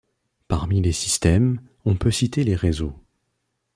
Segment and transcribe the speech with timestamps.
[0.47, 2.95] Parmi les systèmes, on peut citer les réseaux.